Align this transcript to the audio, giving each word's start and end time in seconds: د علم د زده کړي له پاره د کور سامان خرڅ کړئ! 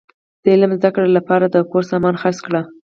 د 0.43 0.45
علم 0.53 0.71
د 0.73 0.77
زده 0.79 0.89
کړي 0.95 1.09
له 1.13 1.21
پاره 1.27 1.47
د 1.49 1.55
کور 1.71 1.83
سامان 1.91 2.15
خرڅ 2.21 2.37
کړئ! 2.45 2.61